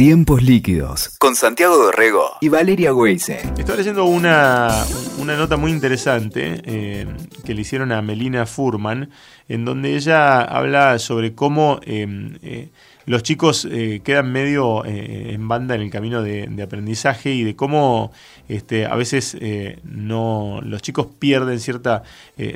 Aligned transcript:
Tiempos 0.00 0.42
líquidos 0.42 1.10
con 1.18 1.36
Santiago 1.36 1.76
Dorrego 1.76 2.38
y 2.40 2.48
Valeria 2.48 2.94
Weise. 2.94 3.42
Estaba 3.58 3.76
leyendo 3.76 4.06
una, 4.06 4.86
una 5.18 5.36
nota 5.36 5.58
muy 5.58 5.72
interesante 5.72 6.62
eh, 6.64 7.06
que 7.44 7.52
le 7.52 7.60
hicieron 7.60 7.92
a 7.92 8.00
Melina 8.00 8.46
Furman, 8.46 9.10
en 9.46 9.66
donde 9.66 9.96
ella 9.96 10.40
habla 10.40 10.98
sobre 10.98 11.34
cómo 11.34 11.80
eh, 11.82 12.08
eh, 12.42 12.70
los 13.04 13.22
chicos 13.22 13.68
quedan 14.02 14.32
medio 14.32 14.86
en 14.86 15.46
banda 15.48 15.74
en 15.74 15.82
el 15.82 15.90
camino 15.90 16.22
de, 16.22 16.62
aprendizaje 16.62 17.34
y 17.34 17.44
de 17.44 17.54
cómo 17.54 18.10
este, 18.48 18.86
a 18.86 18.94
veces 18.94 19.36
no 19.84 20.60
los 20.62 20.80
chicos 20.80 21.08
pierden 21.18 21.60
cierta, 21.60 22.04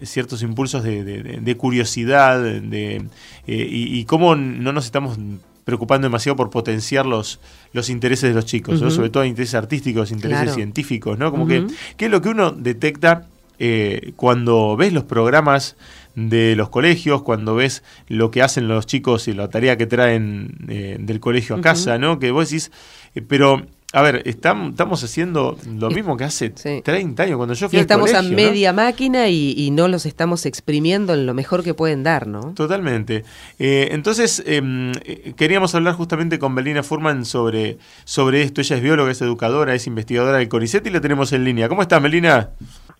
ciertos 0.05 0.43
impulsos 0.43 0.83
de, 0.83 1.57
curiosidad 1.59 2.41
de, 2.41 3.05
y, 3.47 3.99
y 3.99 4.05
cómo 4.07 4.35
no 4.35 4.73
nos 4.73 4.87
estamos 4.87 5.19
preocupando 5.65 6.07
demasiado 6.07 6.37
por 6.37 6.51
potenciar 6.51 7.07
los, 7.07 7.41
los 7.73 7.89
intereses 7.91 8.31
de 8.31 8.35
los 8.35 8.45
chicos, 8.45 8.79
sobre 8.79 9.11
todo 9.11 9.25
intereses 9.25 9.55
artísticos, 9.55 10.11
intereses 10.11 10.55
científicos, 10.55 11.19
¿no? 11.19 11.31
Como 11.31 11.47
que, 11.47 11.67
¿qué 11.97 12.07
es 12.07 12.11
lo 12.11 12.21
que 12.21 12.29
uno 12.29 12.51
detecta 12.53 13.27
eh, 13.59 14.13
cuando 14.17 14.77
ves 14.77 14.93
los 14.93 15.05
programas 15.05 15.77
de 16.17 16.57
los 16.57 16.69
colegios, 16.69 17.23
cuando 17.23 17.55
ves 17.55 17.83
lo 18.09 18.31
que 18.31 18.43
hacen 18.43 18.69
los 18.69 18.87
chicos 18.87 19.29
y 19.29 19.33
la 19.33 19.49
tarea 19.49 19.77
que 19.77 19.87
traen 19.87 20.57
eh, 20.69 20.97
del 21.01 21.21
colegio 21.21 21.57
a 21.57 21.61
casa, 21.61 21.99
¿no? 21.99 22.19
Que 22.19 22.31
vos 22.31 22.51
decís, 22.51 22.73
eh, 23.15 23.23
pero 23.23 23.65
a 23.95 24.03
ver, 24.03 24.23
estamos 24.25 25.05
haciendo 25.05 25.57
lo 25.67 25.89
mismo 25.89 26.17
que 26.17 26.25
hace 26.25 26.51
30 26.51 27.23
años 27.23 27.37
cuando 27.37 27.55
yo 27.55 27.69
fui 27.69 27.79
y 27.79 27.81
estamos 27.81 28.13
a 28.13 28.23
media 28.23 28.73
máquina 28.73 29.29
y, 29.29 29.71
no 29.71 29.87
los 29.87 30.05
estamos 30.05 30.47
exprimiendo 30.47 31.15
en 31.15 31.27
lo 31.27 31.35
mejor 31.35 31.63
que 31.63 31.75
pueden 31.75 32.03
dar, 32.03 32.27
¿no? 32.27 32.55
Totalmente. 32.55 33.25
Eh, 33.61 33.89
entonces, 33.93 34.43
em, 34.47 34.93
eh, 35.05 35.35
queríamos 35.37 35.75
hablar 35.77 35.95
justamente 35.95 36.41
con 36.41 36.55
Belina 36.57 36.83
Furman 36.83 37.25
sobre, 37.25 37.79
sobre 38.05 38.43
esto. 38.43 38.61
Ella 38.61 38.77
es 38.77 38.83
bióloga, 38.83 39.13
es 39.13 39.23
educadora, 39.23 39.75
es 39.75 39.87
investigadora 39.87 40.39
del 40.39 40.49
CONICET 40.49 40.85
y 40.87 40.91
la 40.91 41.01
tenemos 41.01 41.33
en 41.33 41.45
línea. 41.45 41.69
¿Cómo 41.69 41.83
estás, 41.83 42.03
Melina? 42.03 42.51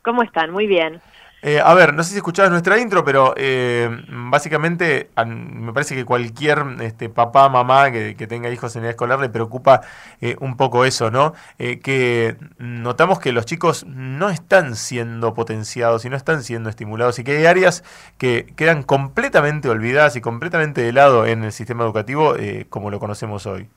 ¿Cómo 0.03 0.23
están? 0.23 0.53
Muy 0.53 0.69
bien. 0.69 1.01
Eh, 1.47 1.61
a 1.63 1.75
ver, 1.75 1.93
no 1.93 2.03
sé 2.03 2.13
si 2.13 2.17
escuchabas 2.17 2.51
nuestra 2.51 2.79
intro, 2.79 3.05
pero 3.05 3.35
eh, 3.37 3.91
básicamente 4.09 5.11
me 5.27 5.75
parece 5.75 5.95
que 5.95 6.07
cualquier 6.07 6.65
este, 6.81 7.11
papá, 7.11 7.51
mamá 7.51 7.93
que, 7.93 8.15
tenga 8.27 8.49
hijos 8.49 8.75
en 8.77 8.85
edad 8.85 8.93
escolar 8.93 9.21
le 9.21 9.29
preocupa 9.29 9.83
eh, 10.23 10.37
un 10.41 10.57
poco 10.57 10.87
eso, 10.87 11.11
¿no? 11.11 11.35
que 11.59 12.39
notamos 12.57 13.19
que 13.19 13.33
los 13.33 13.45
chicos 13.45 13.85
no 13.87 14.31
están 14.31 14.75
siendo 14.75 15.35
potenciados 15.35 16.07
y 16.07 16.09
no 16.09 16.17
están 16.17 16.43
siendo 16.43 16.71
estimulados 16.71 17.19
y 17.19 17.25
que 17.25 17.37
hay 17.37 17.45
áreas 17.45 17.85
que 18.17 18.47
quedan 18.57 18.83
completamente 18.83 19.69
olvidadas 19.69 20.17
y 20.17 20.23
completamente 20.23 20.81
de 20.81 20.93
lado 20.95 21.27
en 21.27 21.45
el 21.45 21.53
sistema 21.53 21.85
educativo 21.85 22.37
como 22.71 22.91
lo 22.91 22.99
conocemos 22.99 23.45
hoy. 23.45 23.69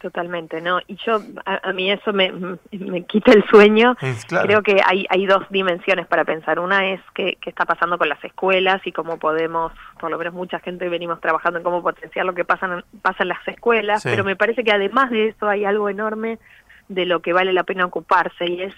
Totalmente, 0.00 0.60
¿no? 0.60 0.78
Y 0.86 0.96
yo, 1.04 1.20
a, 1.44 1.72
mí 1.72 1.90
eso 1.90 2.12
me, 2.12 2.30
me, 2.70 3.02
quita 3.02 3.32
el 3.32 3.44
sueño. 3.50 3.96
Creo 4.28 4.62
que 4.62 4.80
hay, 4.84 5.04
hay 5.10 5.26
dos 5.26 5.44
dimensiones 5.50 6.06
para 6.06 6.24
pensar. 6.24 6.60
Una 6.60 6.92
es 6.92 7.00
qué, 7.14 7.36
qué 7.40 7.50
está 7.50 7.64
pasando 7.64 7.98
con 7.98 8.08
las 8.08 8.22
escuelas 8.22 8.80
y 8.86 8.92
cómo 8.92 9.18
podemos, 9.18 9.72
por 9.98 10.12
lo 10.12 10.18
menos 10.18 10.34
mucha 10.34 10.60
gente 10.60 10.88
venimos 10.88 11.20
trabajando 11.20 11.58
en 11.58 11.64
cómo 11.64 11.82
potenciar 11.82 12.26
lo 12.26 12.34
que 12.34 12.44
pasa 12.44 12.84
en 13.18 13.28
las 13.28 13.48
escuelas, 13.48 14.04
pero 14.04 14.22
me 14.22 14.36
parece 14.36 14.62
que 14.62 14.70
además 14.70 15.10
de 15.10 15.28
eso 15.30 15.48
hay 15.48 15.64
algo 15.64 15.88
enorme 15.88 16.38
de 16.86 17.04
lo 17.04 17.20
que 17.20 17.32
vale 17.32 17.52
la 17.52 17.64
pena 17.64 17.84
ocuparse 17.84 18.46
y 18.46 18.62
es 18.62 18.74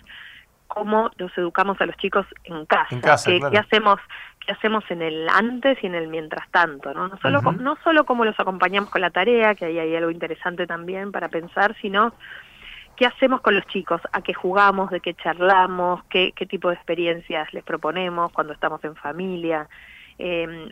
cómo 0.69 1.11
los 1.17 1.37
educamos 1.37 1.79
a 1.83 1.87
los 1.87 1.97
chicos 1.99 2.25
en 2.45 2.65
casa. 2.65 2.95
En 2.95 3.01
casa 3.03 3.31
¿Qué, 3.31 3.41
¿Qué 3.51 3.59
hacemos? 3.59 3.99
Hacemos 4.51 4.85
en 4.91 5.03
el 5.03 5.29
antes 5.29 5.79
y 5.83 5.87
en 5.87 5.95
el 5.95 6.09
mientras 6.09 6.51
tanto, 6.51 6.93
¿no? 6.95 7.09
No 7.09 7.19
solo, 7.19 7.41
no 7.53 7.77
solo 7.83 8.05
cómo 8.05 8.25
los 8.25 8.39
acompañamos 8.39 8.91
con 8.91 9.01
la 9.01 9.11
tarea, 9.11 9.55
que 9.55 9.67
ahí 9.67 9.79
hay 9.79 9.97
algo 9.97 10.11
interesante 10.11 10.67
también 10.67 11.13
para 11.13 11.29
pensar, 11.29 11.77
sino 11.81 12.13
qué 12.97 13.07
hacemos 13.07 13.41
con 13.41 13.55
los 13.55 13.67
chicos, 13.67 14.01
a 14.13 14.23
qué 14.23 14.35
jugamos, 14.35 14.91
de 14.91 15.01
qué 15.01 15.15
charlamos, 15.15 16.05
qué, 16.11 16.33
qué 16.37 16.47
tipo 16.47 16.69
de 16.69 16.75
experiencias 16.75 17.53
les 17.55 17.65
proponemos 17.65 18.33
cuando 18.33 18.53
estamos 18.53 18.83
en 18.85 18.95
familia. 18.97 19.69
Eh, 20.23 20.69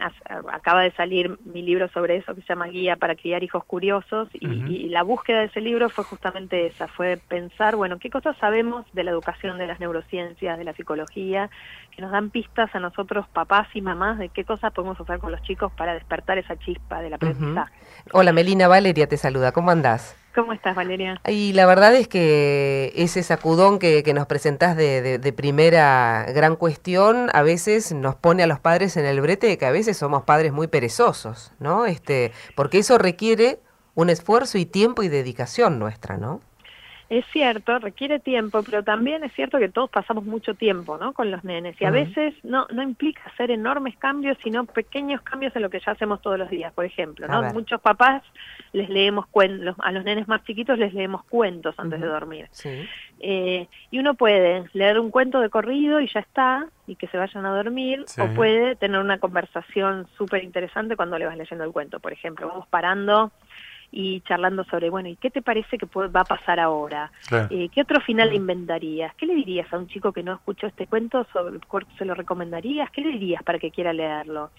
acaba 0.53 0.82
de 0.82 0.91
salir 0.91 1.38
mi 1.47 1.62
libro 1.62 1.88
sobre 1.88 2.16
eso 2.16 2.34
que 2.34 2.42
se 2.42 2.48
llama 2.48 2.66
Guía 2.66 2.97
para 2.97 3.16
criar 3.16 3.42
hijos 3.42 3.64
curiosos 3.64 4.28
y, 4.34 4.47
y, 4.47 4.88
la 4.91 5.03
búsqueda 5.03 5.38
de 5.41 5.47
ese 5.47 5.62
libro 5.62 5.88
fue 5.88 6.04
justamente 6.04 6.66
esa, 6.66 6.86
fue 6.86 7.16
pensar, 7.16 7.75
bueno, 7.75 7.98
qué 7.98 8.10
cosas 8.10 8.37
sabemos 8.37 8.84
de 8.92 9.04
la 9.04 9.10
educación, 9.10 9.56
de 9.56 9.66
las 9.66 9.81
neurociencias, 9.81 10.58
de 10.58 10.64
la 10.64 10.75
psicología, 10.75 11.48
que 11.97 12.03
nos 12.03 12.10
dan 12.10 12.28
pistas 12.28 12.75
a 12.75 12.78
nosotros, 12.78 13.26
papás 13.32 13.69
y 13.72 13.81
mamás, 13.81 14.19
de 14.19 14.28
qué 14.28 14.44
cosas 14.44 14.70
podemos 14.75 15.00
hacer 15.00 15.19
con 15.19 15.32
los 15.32 15.41
chicos 15.41 15.72
para 15.72 15.94
despertar 15.94 16.37
esa 16.37 16.58
chispa 16.58 17.00
del 17.00 17.14
aprendizaje. 17.14 17.72
Hola 18.12 18.32
Melina, 18.32 18.69
Valeria 18.69 19.08
te 19.08 19.16
saluda, 19.16 19.53
¿cómo 19.53 19.70
andás? 19.70 20.14
¿Cómo 20.38 20.53
estás, 20.53 20.76
Valeria? 20.76 21.21
Y 21.26 21.53
la 21.54 21.66
verdad 21.66 21.97
es 21.97 22.06
que 22.06 22.93
ese 22.94 23.25
sacudón 23.25 23.81
que, 23.81 24.04
nos 24.15 24.26
presentás 24.26 24.76
de, 24.76 25.19
de, 25.19 25.32
primera 25.32 26.26
gran 26.32 26.54
cuestión 26.54 27.28
a 27.32 27.43
veces 27.43 27.93
nos 27.93 28.15
pone 28.15 28.44
a 28.44 28.47
los 28.47 28.60
padres 28.60 28.97
en 28.97 29.04
el 29.04 29.21
brete 29.21 29.49
de 29.49 29.59
que 29.59 29.66
a 29.66 29.72
veces 29.72 29.97
somos 29.97 30.22
padres 30.22 30.53
muy 30.53 30.69
perezosos, 30.69 31.50
¿no? 31.59 31.87
Este, 31.87 32.31
porque 32.54 32.78
eso 32.78 32.99
requiere 32.99 33.59
un 33.97 34.10
esfuerzo 34.10 34.59
y 34.59 34.65
tiempo 34.65 35.03
y 35.03 35.09
dedicación 35.09 35.81
nuestra, 35.81 36.19
¿no? 36.19 36.41
Es 37.10 37.24
cierto, 37.32 37.78
requiere 37.78 38.19
tiempo, 38.19 38.62
pero 38.62 38.82
también 38.82 39.24
es 39.24 39.32
cierto 39.32 39.58
que 39.58 39.70
todos 39.70 39.88
pasamos 39.88 40.24
mucho 40.24 40.54
tiempo 40.54 40.98
¿no? 40.98 41.14
con 41.14 41.30
los 41.30 41.42
nenes 41.42 41.80
y 41.80 41.86
a 41.86 41.91
veces 41.91 42.34
no, 42.42 42.66
no 42.70 42.82
implica 42.82 43.22
hacer 43.24 43.50
enormes 43.50 43.96
cambios, 43.96 44.36
sino 44.42 44.66
pequeños 44.66 45.22
cambios 45.22 45.56
en 45.56 45.62
lo 45.62 45.70
que 45.70 45.80
ya 45.80 45.92
hacemos 45.92 46.20
todos 46.20 46.38
los 46.38 46.50
días. 46.50 46.70
Por 46.74 46.84
ejemplo, 46.84 47.26
¿no? 47.26 47.42
muchos 47.54 47.80
papás 47.80 48.22
les 48.74 48.91
leemos 48.91 49.26
cuentos, 49.28 49.74
a 49.78 49.91
los 49.91 50.04
nenes 50.04 50.28
más 50.28 50.44
chiquitos 50.44 50.78
les 50.78 50.92
leemos 50.92 51.24
cuentos 51.24 51.74
antes 51.78 51.98
de 51.98 52.06
dormir. 52.06 52.50
Eh, 53.20 53.66
y 53.90 53.98
uno 53.98 54.12
puede 54.12 54.64
leer 54.75 55.00
un 55.00 55.10
cuento 55.10 55.40
de 55.40 55.48
corrido 55.48 56.00
y 56.00 56.10
ya 56.12 56.20
está, 56.20 56.66
y 56.86 56.96
que 56.96 57.06
se 57.08 57.16
vayan 57.16 57.46
a 57.46 57.56
dormir, 57.56 58.04
o 58.19 58.26
puede 58.34 58.76
tener 58.76 59.00
una 59.00 59.19
conversación 59.19 60.06
súper 60.19 60.44
interesante 60.44 60.94
cuando 60.94 61.19
le 61.19 61.25
vas 61.25 61.38
leyendo 61.38 61.64
el 61.64 61.72
cuento. 61.72 62.00
Por 62.00 62.12
ejemplo, 62.12 62.48
vamos 62.48 62.66
parando 62.69 63.32
y 63.91 64.21
charlando 64.22 64.65
sobre, 64.65 64.91
bueno, 64.91 65.09
¿y 65.09 65.16
qué 65.16 65.31
te 65.31 65.41
parece 65.41 65.78
que 65.78 65.87
va 65.87 66.21
a 66.21 66.25
pasar 66.25 66.60
ahora? 66.60 67.10
Eh, 67.50 67.69
¿Qué 67.72 67.81
otro 67.81 68.00
final 68.00 68.34
inventarías? 68.34 69.15
¿Qué 69.15 69.26
le 69.26 69.34
dirías 69.34 69.72
a 69.72 69.78
un 69.78 69.88
chico 69.88 70.12
que 70.12 70.22
no 70.22 70.34
escuchó 70.34 70.66
este 70.66 70.87
cuento? 70.87 71.26
Sobre, 71.32 71.59
¿Se 71.97 72.04
lo 72.04 72.15
recomendarías? 72.15 72.91
¿Qué 72.91 73.00
le 73.00 73.10
dirías 73.10 73.43
para 73.43 73.59
que 73.59 73.71
quiera 73.71 73.93
leerlo? 73.93 74.50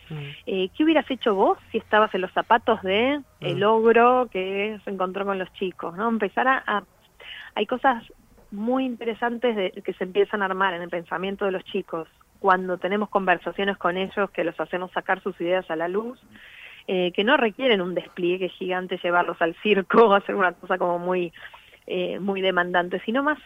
Eh, 0.46 0.70
¿Qué 0.76 0.84
hubieras 0.84 1.10
hecho 1.12 1.36
vos 1.36 1.58
si 1.72 1.78
estabas 1.78 2.14
en 2.16 2.22
los 2.22 2.32
zapatos 2.32 2.82
de 2.82 3.22
el 3.40 3.64
ogro 3.64 4.30
que 4.32 4.80
se 4.84 4.90
encontró 4.90 5.26
con 5.26 5.38
los 5.38 5.52
chicos? 5.54 5.96
¿no? 5.96 6.10
Empezar 6.10 6.48
a... 6.48 6.84
Hay 7.56 7.66
cosas 7.66 8.04
muy 8.52 8.86
interesantes 8.86 9.56
de, 9.56 9.72
que 9.84 9.94
se 9.94 10.06
empiezan 10.06 10.42
a 10.42 10.46
armar 10.46 10.74
en 10.74 10.82
el 10.82 10.90
pensamiento 10.90 11.46
de 11.46 11.52
los 11.52 11.64
chicos 11.66 12.08
cuando 12.40 12.78
tenemos 12.78 13.10
conversaciones 13.10 13.78
con 13.78 13.98
ellos 13.98 14.32
que 14.32 14.44
los 14.44 14.60
hacemos 14.60 14.92
sacar 14.92 15.22
sus 15.22 15.40
ideas 15.42 15.70
a 15.70 15.76
la 15.76 15.88
luz 15.88 16.20
eh, 16.92 17.12
que 17.12 17.24
no 17.24 17.38
requieren 17.38 17.82
un 17.82 17.94
despliegue 17.94 18.50
gigante, 18.50 18.98
llevarlos 19.04 19.40
al 19.44 19.56
circo, 19.62 20.12
hacer 20.16 20.34
una 20.34 20.54
cosa 20.54 20.80
como 20.80 20.98
muy, 20.98 21.32
eh, 21.86 22.18
muy 22.18 22.42
demandante, 22.42 23.00
sino 23.06 23.22
más 23.22 23.38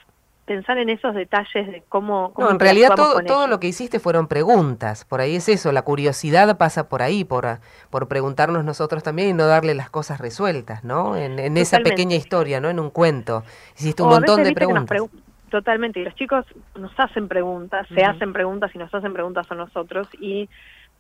pensar 0.46 0.78
en 0.78 0.88
esos 0.88 1.14
detalles 1.14 1.68
de 1.68 1.84
cómo... 1.90 2.34
no, 2.38 2.52
en 2.52 2.58
realidad 2.58 2.96
todo, 2.96 3.22
todo 3.22 3.48
lo 3.48 3.60
que 3.60 3.68
hiciste 3.68 4.00
fueron 4.00 4.30
preguntas, 4.30 5.04
por 5.04 5.20
ahí 5.20 5.36
es 5.36 5.50
eso, 5.50 5.74
la 5.74 5.82
curiosidad 5.82 6.58
pasa 6.58 6.88
por 6.88 7.02
ahí, 7.02 7.26
por, 7.26 7.60
por 7.90 8.08
preguntarnos 8.08 8.64
nosotros 8.64 9.04
también 9.04 9.28
y 9.28 9.34
no 9.34 9.46
darle 9.46 9.74
las 9.74 9.90
cosas 9.90 10.22
resueltas, 10.22 10.86
¿no? 10.86 11.18
En, 11.18 11.38
en 11.38 11.58
esa 11.58 11.80
pequeña 11.80 12.16
historia, 12.16 12.62
¿no? 12.62 12.70
En 12.70 12.80
un 12.80 12.92
cuento. 12.92 13.44
Hiciste 13.78 14.04
un 14.04 14.10
montón 14.10 14.42
de 14.44 14.54
preguntas. 14.54 15.02
Totalmente, 15.50 16.00
y 16.00 16.06
los 16.06 16.16
chicos 16.16 16.46
nos 16.80 16.98
hacen 16.98 17.28
preguntas, 17.28 17.88
se 17.94 18.06
hacen 18.06 18.32
preguntas 18.32 18.72
y 18.74 18.78
nos 18.78 18.94
hacen 18.94 19.12
preguntas 19.12 19.52
a 19.52 19.56
nosotros 19.56 20.08
y 20.20 20.50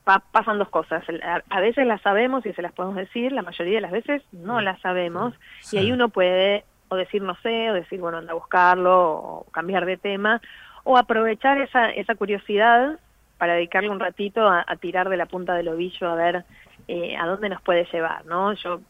pasan 0.03 0.59
dos 0.59 0.69
cosas. 0.69 1.03
A, 1.49 1.59
veces 1.59 1.87
las 1.87 2.01
sabemos 2.01 2.45
y 2.45 2.53
se 2.53 2.61
las 2.61 2.73
podemos 2.73 2.97
decir, 2.97 3.31
la 3.31 3.41
mayoría 3.41 3.75
de 3.75 3.81
las 3.81 3.91
veces 3.91 4.21
no 4.31 4.61
las 4.61 4.79
sabemos 4.81 5.33
y 5.71 5.77
ahí 5.77 5.91
uno 5.91 6.09
puede 6.09 6.65
o 6.89 6.95
decir 6.95 7.21
no 7.21 7.35
sé, 7.41 7.71
o 7.71 7.73
decir 7.73 7.99
bueno, 7.99 8.17
anda 8.17 8.31
a 8.31 8.35
buscarlo, 8.35 9.13
o 9.13 9.45
cambiar 9.51 9.85
de 9.85 9.97
tema, 9.97 10.41
o 10.83 10.97
aprovechar 10.97 11.57
esa, 11.59 11.89
esa 11.89 12.15
curiosidad 12.15 12.99
para 13.37 13.55
dedicarle 13.55 13.89
un 13.89 13.99
ratito 13.99 14.47
a, 14.47 14.63
tirar 14.79 15.09
de 15.09 15.17
la 15.17 15.25
punta 15.25 15.55
del 15.55 15.69
ovillo 15.69 16.09
a 16.09 16.15
ver 16.15 16.45
eh, 16.87 17.15
a 17.17 17.25
dónde 17.25 17.49
nos 17.49 17.61
puede 17.61 17.87
llevar, 17.91 18.25
¿no? 18.25 18.53
Yo, 18.53 18.81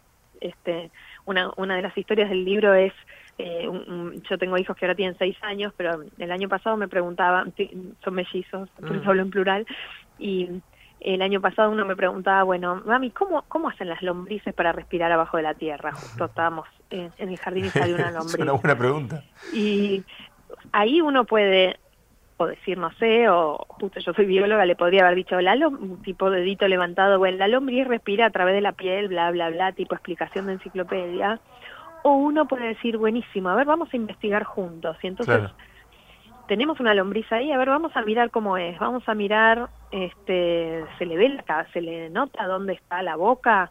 este, 0.41 0.91
una, 1.25 1.51
una 1.55 1.75
de 1.75 1.81
las 1.81 1.97
historias 1.97 2.29
del 2.29 2.43
libro 2.43 2.73
es 2.73 2.93
eh, 3.37 3.67
yo 4.29 4.37
tengo 4.37 4.57
hijos 4.57 4.77
que 4.77 4.85
ahora 4.85 4.95
tienen 4.95 5.17
seis 5.17 5.35
años, 5.41 5.73
pero 5.75 6.03
el 6.17 6.31
año 6.31 6.47
pasado 6.47 6.77
me 6.77 6.87
preguntaban, 6.87 7.53
son 8.03 8.13
mellizos, 8.13 8.69
por 8.79 8.91
eso 8.91 9.05
mm. 9.05 9.09
hablo 9.09 9.21
en 9.23 9.29
plural, 9.31 9.65
y 10.19 10.49
el 11.03 11.21
año 11.21 11.41
pasado 11.41 11.71
uno 11.71 11.85
me 11.85 11.95
preguntaba, 11.95 12.43
bueno, 12.43 12.81
mami, 12.85 13.11
¿cómo, 13.11 13.43
cómo 13.47 13.69
hacen 13.69 13.89
las 13.89 14.01
lombrices 14.01 14.53
para 14.53 14.71
respirar 14.71 15.11
abajo 15.11 15.37
de 15.37 15.43
la 15.43 15.53
tierra? 15.53 15.91
Justo 15.91 16.25
estábamos 16.25 16.67
en, 16.89 17.11
el 17.17 17.37
jardín 17.37 17.65
y 17.65 17.69
salió 17.69 17.95
una 17.95 18.11
lombriz. 18.11 18.33
es 18.35 18.41
una 18.41 18.53
buena 18.53 18.77
pregunta. 18.77 19.23
Y 19.53 20.03
ahí 20.71 21.01
uno 21.01 21.25
puede 21.25 21.77
o 22.37 22.47
decir 22.47 22.77
no 22.77 22.91
sé, 22.93 23.29
o 23.29 23.65
justo 23.67 23.99
yo 23.99 24.13
soy 24.13 24.25
bióloga, 24.25 24.65
le 24.65 24.75
podría 24.75 25.03
haber 25.03 25.15
dicho, 25.15 25.39
la 25.39 25.53
un 25.67 26.01
tipo 26.01 26.29
dedito 26.29 26.67
levantado, 26.67 27.19
bueno, 27.19 27.37
la 27.37 27.47
lombriz 27.47 27.87
respira 27.87 28.25
a 28.25 28.31
través 28.31 28.55
de 28.55 28.61
la 28.61 28.71
piel, 28.71 29.07
bla, 29.07 29.29
bla, 29.31 29.49
bla, 29.49 29.71
tipo 29.73 29.93
explicación 29.93 30.47
de 30.47 30.53
enciclopedia, 30.53 31.39
o 32.03 32.15
uno 32.15 32.47
puede 32.47 32.67
decir, 32.67 32.97
buenísimo, 32.97 33.49
a 33.49 33.55
ver, 33.55 33.65
vamos 33.65 33.89
a 33.93 33.97
investigar 33.97 34.43
juntos. 34.43 34.97
Y 35.03 35.07
entonces 35.07 35.41
tenemos 36.47 36.79
una 36.79 36.93
lombriz 36.93 37.31
ahí, 37.31 37.51
a 37.51 37.57
ver, 37.57 37.69
vamos 37.69 37.95
a 37.95 38.01
mirar 38.01 38.31
cómo 38.31 38.57
es, 38.57 38.77
vamos 38.79 39.07
a 39.07 39.13
mirar, 39.13 39.69
este, 39.93 40.83
se 40.97 41.05
le 41.05 41.15
ve 41.15 41.29
la 41.29 41.67
se 41.71 41.79
le 41.79 42.09
nota 42.09 42.47
dónde 42.47 42.73
está 42.73 43.03
la 43.03 43.15
boca. 43.15 43.69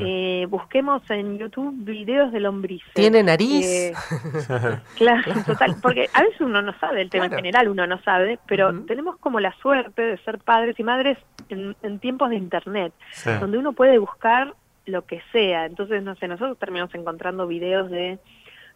Eh, 0.00 0.46
busquemos 0.48 1.02
en 1.10 1.38
YouTube 1.38 1.74
videos 1.84 2.32
de 2.32 2.40
lombrices. 2.40 2.92
¿Tiene 2.94 3.22
nariz? 3.22 3.66
Eh, 3.66 3.92
claro, 4.96 5.32
total, 5.46 5.76
porque 5.80 6.08
a 6.12 6.22
veces 6.22 6.40
uno 6.40 6.60
no 6.60 6.76
sabe, 6.80 7.02
el 7.02 7.10
tema 7.10 7.26
en 7.26 7.32
general 7.32 7.68
uno 7.68 7.86
no 7.86 8.02
sabe, 8.02 8.40
pero 8.46 8.82
tenemos 8.82 9.16
como 9.18 9.38
la 9.38 9.52
suerte 9.62 10.02
de 10.02 10.18
ser 10.18 10.38
padres 10.38 10.78
y 10.78 10.82
madres 10.82 11.18
en, 11.48 11.98
tiempos 12.00 12.30
de 12.30 12.36
internet, 12.36 12.92
donde 13.40 13.58
uno 13.58 13.72
puede 13.72 13.98
buscar 13.98 14.54
lo 14.86 15.06
que 15.06 15.22
sea. 15.32 15.66
Entonces, 15.66 16.02
no 16.02 16.16
sé, 16.16 16.26
nosotros 16.26 16.58
terminamos 16.58 16.94
encontrando 16.94 17.46
videos 17.46 17.90
de 17.90 18.18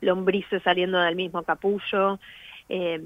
lombrices 0.01 0.63
saliendo 0.63 1.01
del 1.01 1.17
mismo 1.17 1.43
capullo, 1.43 2.21
eh, 2.69 3.01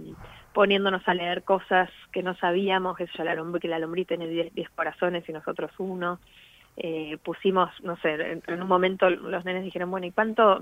poniéndonos 0.58 1.06
a 1.06 1.14
leer 1.14 1.44
cosas 1.44 1.88
que 2.10 2.20
no 2.20 2.34
sabíamos, 2.34 2.96
que, 2.96 3.06
la, 3.22 3.36
lombriz, 3.36 3.62
que 3.62 3.68
la 3.68 3.78
lombriz 3.78 4.08
tiene 4.08 4.26
10 4.26 4.70
corazones 4.70 5.22
y 5.28 5.32
nosotros 5.32 5.70
uno. 5.78 6.18
Eh, 6.76 7.16
pusimos, 7.22 7.70
no 7.84 7.96
sé, 7.98 8.40
en, 8.44 8.60
un 8.60 8.66
momento 8.66 9.08
los 9.08 9.44
nenes 9.44 9.62
dijeron, 9.62 9.88
bueno, 9.88 10.08
¿y 10.08 10.10
cuánto 10.10 10.60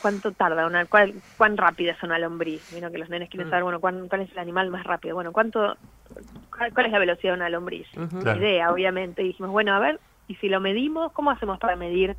cuánto 0.00 0.30
tarda 0.30 0.68
una 0.68 0.84
cuál, 0.84 1.14
cuán 1.36 1.56
rápida 1.56 1.92
es 1.92 2.02
una 2.04 2.18
lombriz 2.18 2.72
Vino 2.72 2.92
que 2.92 2.98
los 2.98 3.08
nenes 3.08 3.28
quieren 3.28 3.48
mm. 3.48 3.50
saber 3.50 3.64
bueno 3.64 3.80
cuál, 3.80 4.08
es 4.20 4.30
el 4.30 4.38
animal 4.38 4.70
más 4.70 4.84
rápido 4.84 5.14
bueno 5.14 5.32
cuánto 5.32 5.76
cuál, 6.56 6.86
es 6.86 6.92
la 6.92 6.98
velocidad 7.00 7.32
de 7.32 7.38
una 7.38 7.48
lombriz 7.48 7.88
idea 8.36 8.70
obviamente. 8.70 9.22
Y 9.22 9.28
dijimos 9.28 9.50
bueno 9.50 9.74
a 9.74 9.80
ver 9.80 9.98
y 10.28 10.36
si 10.36 10.48
lo 10.48 10.60
medimos, 10.60 11.10
¿cómo 11.10 11.32
hacemos 11.32 11.58
para 11.58 11.74
medir 11.74 12.14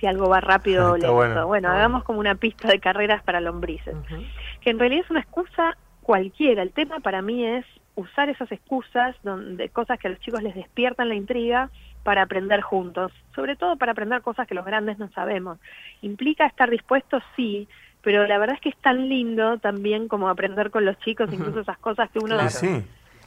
si 0.00 0.06
algo 0.06 0.30
va 0.30 0.40
rápido 0.40 0.92
o 0.92 0.96
lento? 0.96 1.46
Bueno, 1.46 1.68
hagamos 1.68 2.02
como 2.04 2.18
una 2.20 2.34
pista 2.34 2.68
de 2.68 2.80
carreras 2.80 3.22
para 3.24 3.42
lombrices, 3.42 3.94
que 4.62 4.70
en 4.70 4.78
realidad 4.78 5.04
es 5.04 5.10
una 5.10 5.20
excusa 5.20 5.76
cualquiera. 6.06 6.62
El 6.62 6.70
tema 6.70 7.00
para 7.00 7.20
mí 7.20 7.44
es 7.44 7.66
usar 7.96 8.28
esas 8.28 8.52
excusas, 8.52 9.16
donde 9.24 9.70
cosas 9.70 9.98
que 9.98 10.06
a 10.06 10.10
los 10.10 10.20
chicos 10.20 10.40
les 10.40 10.54
despiertan 10.54 11.08
la 11.08 11.16
intriga 11.16 11.68
para 12.04 12.22
aprender 12.22 12.60
juntos, 12.60 13.10
sobre 13.34 13.56
todo 13.56 13.76
para 13.76 13.90
aprender 13.90 14.22
cosas 14.22 14.46
que 14.46 14.54
los 14.54 14.64
grandes 14.64 15.00
no 15.00 15.10
sabemos. 15.10 15.58
¿Implica 16.02 16.46
estar 16.46 16.70
dispuestos? 16.70 17.24
Sí, 17.34 17.66
pero 18.02 18.24
la 18.24 18.38
verdad 18.38 18.54
es 18.54 18.60
que 18.60 18.68
es 18.68 18.76
tan 18.76 19.08
lindo 19.08 19.58
también 19.58 20.06
como 20.06 20.28
aprender 20.28 20.70
con 20.70 20.84
los 20.84 20.96
chicos, 21.00 21.28
incluso 21.32 21.58
esas 21.58 21.78
cosas 21.78 22.08
que 22.12 22.20
uno 22.20 22.36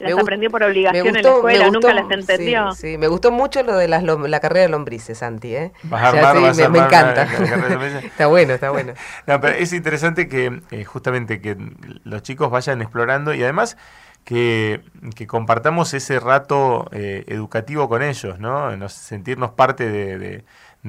las 0.00 0.18
aprendió 0.18 0.50
por 0.50 0.62
obligación 0.62 1.06
en 1.06 1.14
la 1.14 1.20
escuela, 1.20 1.70
nunca 1.70 1.92
las 1.92 2.10
entendió. 2.10 2.72
Sí, 2.72 2.98
me 2.98 3.08
gustó 3.08 3.30
mucho 3.30 3.62
lo 3.62 3.76
de 3.76 3.88
las, 3.88 4.02
la 4.02 4.40
carrera 4.40 4.62
de 4.62 4.68
lombrices, 4.68 5.18
Santi. 5.18 5.54
¿eh? 5.54 5.72
Vas 5.84 6.02
a 6.02 6.08
armar, 6.08 6.70
me, 6.70 6.78
encanta. 6.78 7.22
está 8.04 8.26
bueno, 8.26 8.54
está 8.54 8.70
bueno. 8.70 8.94
No, 9.26 9.40
pero 9.40 9.56
es 9.56 9.72
interesante 9.72 10.28
que 10.28 10.60
eh, 10.70 10.84
justamente 10.84 11.40
que 11.40 11.56
los 12.04 12.22
chicos 12.22 12.50
vayan 12.50 12.80
explorando 12.80 13.34
y 13.34 13.42
además 13.42 13.76
que, 14.24 14.82
que 15.14 15.26
compartamos 15.26 15.94
ese 15.94 16.18
rato 16.20 16.88
eh, 16.92 17.24
educativo 17.28 17.88
con 17.88 18.02
ellos, 18.02 18.38
¿no? 18.38 18.88
sentirnos 18.88 19.52
parte 19.52 19.88
de 19.90 20.18
de 20.18 20.44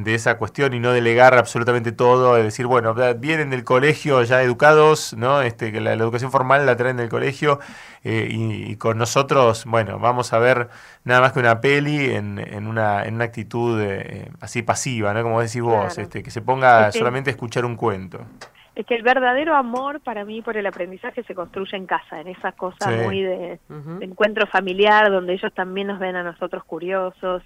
esa 0.05 0.37
cuestión 0.37 0.73
y 0.73 0.79
no 0.79 0.91
delegar 0.93 1.33
absolutamente 1.33 1.91
todo, 1.91 2.37
es 2.37 2.43
decir, 2.43 2.65
bueno, 2.65 2.95
vienen 3.17 3.49
del 3.49 3.63
colegio 3.63 4.23
ya 4.23 4.41
educados, 4.41 5.13
¿no? 5.17 5.41
Este, 5.41 5.71
que 5.71 5.81
la, 5.81 5.93
educación 5.93 6.31
formal 6.31 6.65
la 6.65 6.77
traen 6.77 6.97
del 6.97 7.09
colegio 7.09 7.59
eh, 8.03 8.27
y, 8.31 8.75
con 8.77 8.97
nosotros, 8.97 9.65
bueno, 9.65 9.99
vamos 9.99 10.31
a 10.31 10.39
ver 10.39 10.69
nada 11.03 11.19
más 11.19 11.33
que 11.33 11.39
una 11.39 11.59
peli 11.59 12.13
en, 12.13 12.39
en, 12.39 12.67
una, 12.67 13.03
en 13.03 13.15
una 13.15 13.25
actitud 13.25 13.81
eh, 13.81 14.29
así 14.39 14.61
pasiva, 14.61 15.13
¿no? 15.13 15.23
Como 15.23 15.41
decís 15.41 15.61
vos, 15.61 15.97
este, 15.97 16.23
que 16.23 16.31
se 16.31 16.41
ponga 16.41 16.91
solamente 16.91 17.29
a 17.29 17.33
escuchar 17.33 17.65
un 17.65 17.75
cuento. 17.75 18.25
Es 18.73 18.85
que 18.85 18.95
el 18.95 19.03
verdadero 19.03 19.55
amor 19.55 19.99
para 19.99 20.23
mí 20.23 20.41
por 20.41 20.55
el 20.55 20.65
aprendizaje 20.65 21.23
se 21.23 21.35
construye 21.35 21.75
en 21.75 21.85
casa, 21.85 22.21
en 22.21 22.29
esa 22.29 22.53
cosa 22.53 22.89
muy 22.89 23.21
de, 23.21 23.59
encuentro 23.99 24.47
familiar, 24.47 25.11
donde 25.11 25.33
ellos 25.33 25.53
también 25.53 25.87
nos 25.87 25.99
ven 25.99 26.15
a 26.15 26.23
nosotros 26.23 26.63
curiosos. 26.63 27.43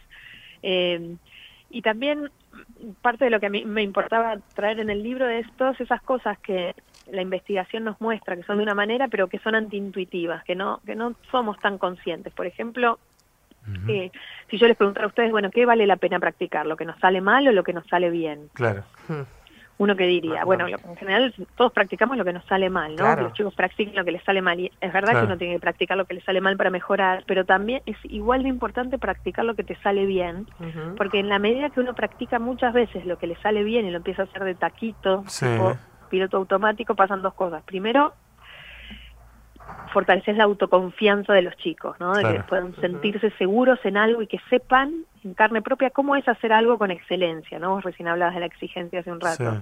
Eh, 0.61 1.15
y 1.75 1.81
también 1.81 2.31
parte 3.01 3.25
de 3.25 3.31
lo 3.31 3.41
que 3.41 3.47
a 3.47 3.49
mí 3.49 3.65
me 3.65 3.83
importaba 3.83 4.37
traer 4.53 4.79
en 4.79 4.89
el 4.89 5.03
libro 5.03 5.27
es 5.27 5.45
todas 5.57 5.77
esas 5.81 6.01
cosas 6.01 6.39
que 6.39 6.73
la 7.05 7.21
investigación 7.21 7.83
nos 7.83 7.99
muestra 7.99 8.37
que 8.37 8.43
son 8.43 8.57
de 8.57 8.63
una 8.63 8.73
manera 8.73 9.09
pero 9.09 9.27
que 9.27 9.39
son 9.39 9.55
antiintuitivas, 9.55 10.41
que 10.45 10.55
no 10.55 10.79
que 10.85 10.95
no 10.95 11.15
somos 11.29 11.59
tan 11.59 11.77
conscientes. 11.77 12.31
Por 12.31 12.45
ejemplo, 12.45 12.97
eh, 13.89 14.09
si 14.49 14.57
yo 14.57 14.69
les 14.69 14.77
preguntara 14.77 15.05
a 15.05 15.09
ustedes, 15.09 15.31
bueno, 15.31 15.51
¿qué 15.51 15.65
vale 15.65 15.85
la 15.85 15.97
pena 15.97 16.17
practicar? 16.17 16.65
¿Lo 16.65 16.77
que 16.77 16.85
nos 16.85 16.97
sale 16.99 17.19
mal 17.19 17.45
o 17.45 17.51
lo 17.51 17.65
que 17.65 17.73
nos 17.73 17.85
sale 17.87 18.09
bien? 18.09 18.49
Claro. 18.53 18.85
Hmm 19.09 19.23
uno 19.77 19.95
que 19.95 20.05
diría, 20.05 20.45
bueno, 20.45 20.67
en 20.67 20.95
general 20.95 21.33
todos 21.57 21.73
practicamos 21.73 22.17
lo 22.17 22.23
que 22.23 22.31
nos 22.31 22.45
sale 22.45 22.69
mal, 22.69 22.95
¿no? 22.95 23.15
Los 23.15 23.33
chicos 23.33 23.53
practican 23.53 23.95
lo 23.95 24.05
que 24.05 24.13
les 24.13 24.23
sale 24.23 24.41
mal 24.41 24.59
y 24.59 24.71
es 24.79 24.93
verdad 24.93 25.19
que 25.19 25.25
uno 25.25 25.37
tiene 25.37 25.55
que 25.55 25.59
practicar 25.59 25.97
lo 25.97 26.05
que 26.05 26.13
les 26.13 26.23
sale 26.23 26.39
mal 26.39 26.55
para 26.55 26.69
mejorar, 26.69 27.23
pero 27.27 27.45
también 27.45 27.81
es 27.85 27.97
igual 28.03 28.43
de 28.43 28.49
importante 28.49 28.97
practicar 28.97 29.43
lo 29.43 29.55
que 29.55 29.63
te 29.63 29.75
sale 29.77 30.05
bien, 30.05 30.47
porque 30.95 31.19
en 31.19 31.27
la 31.27 31.39
medida 31.39 31.69
que 31.69 31.81
uno 31.81 31.93
practica 31.93 32.39
muchas 32.39 32.73
veces 32.73 33.05
lo 33.05 33.17
que 33.17 33.27
le 33.27 33.35
sale 33.37 33.63
bien 33.63 33.85
y 33.85 33.91
lo 33.91 33.97
empieza 33.97 34.21
a 34.21 34.25
hacer 34.25 34.43
de 34.45 34.55
taquito, 34.55 35.23
o 35.59 35.75
piloto 36.09 36.37
automático, 36.37 36.95
pasan 36.95 37.21
dos 37.21 37.33
cosas. 37.33 37.63
Primero, 37.63 38.13
fortaleces 39.91 40.37
la 40.37 40.45
autoconfianza 40.45 41.33
de 41.33 41.41
los 41.41 41.55
chicos, 41.57 41.99
¿no? 41.99 42.13
De 42.13 42.23
que 42.23 42.43
puedan 42.43 42.75
sentirse 42.77 43.31
seguros 43.31 43.79
en 43.83 43.97
algo 43.97 44.21
y 44.21 44.27
que 44.27 44.39
sepan 44.49 45.05
en 45.25 45.33
carne 45.33 45.61
propia 45.61 45.89
cómo 45.89 46.15
es 46.15 46.27
hacer 46.27 46.53
algo 46.53 46.77
con 46.77 46.91
excelencia, 46.91 47.59
¿no? 47.59 47.71
Vos 47.71 47.83
recién 47.83 48.07
hablabas 48.07 48.35
de 48.35 48.41
la 48.41 48.45
exigencia 48.45 48.99
hace 48.99 49.11
un 49.11 49.19
rato. 49.19 49.61